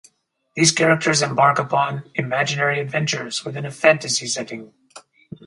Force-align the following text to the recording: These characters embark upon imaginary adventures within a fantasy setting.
These 0.55 0.71
characters 0.71 1.21
embark 1.21 1.59
upon 1.59 2.09
imaginary 2.15 2.79
adventures 2.79 3.45
within 3.45 3.67
a 3.67 3.71
fantasy 3.71 4.25
setting. 4.25 4.73